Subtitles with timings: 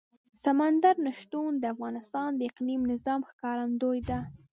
[0.43, 4.19] سمندر نه شتون د افغانستان د اقلیمي نظام ښکارندوی ده.